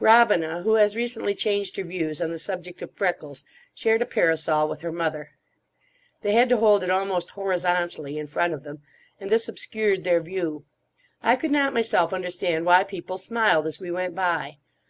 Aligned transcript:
Robina, 0.00 0.60
who 0.64 0.74
has 0.74 0.94
recently 0.94 1.34
changed 1.34 1.78
her 1.78 1.82
views 1.82 2.20
on 2.20 2.30
the 2.30 2.38
subject 2.38 2.82
of 2.82 2.94
freckles, 2.94 3.46
shared 3.74 4.02
a 4.02 4.04
parasol 4.04 4.68
with 4.68 4.82
her 4.82 4.92
mother. 4.92 5.30
They 6.20 6.32
had 6.34 6.50
to 6.50 6.58
hold 6.58 6.82
it 6.84 6.90
almost 6.90 7.30
horizontally 7.30 8.18
in 8.18 8.26
front 8.26 8.52
of 8.52 8.64
them, 8.64 8.82
and 9.18 9.30
this 9.30 9.48
obscured 9.48 10.04
their 10.04 10.20
view. 10.20 10.66
I 11.22 11.36
could 11.36 11.52
not 11.52 11.72
myself 11.72 12.12
understand 12.12 12.66
why 12.66 12.84
people 12.84 13.16
smiled 13.16 13.66
as 13.66 13.80
we 13.80 13.90
went 13.90 14.14
by. 14.14 14.58